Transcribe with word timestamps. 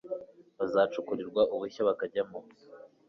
bazacukurirwa 0.57 1.41
ubushya 1.53 1.81
bakajyamo 1.87 2.39